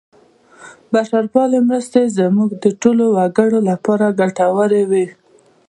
بشرپالې 0.93 1.59
مرستې 1.69 2.01
زموږ 2.17 2.49
د 2.63 2.65
ټولو 2.81 3.05
وګړو 3.15 3.59
لپاره 3.69 4.15
ګټورې 4.19 4.83
وې. 4.91 5.05